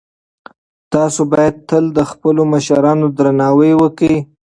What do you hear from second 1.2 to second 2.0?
باید تل د